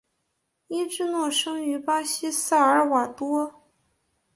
[0.67, 3.69] 伊芝诺生于巴西萨尔瓦多。